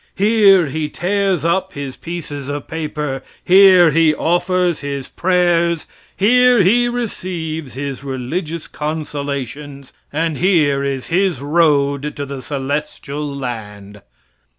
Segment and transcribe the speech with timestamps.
[0.15, 5.85] Here he tears up his pieces of paper; here he offers up his prayers;
[6.17, 14.01] here he receives his religious consolations, and here is his road to the celestial land."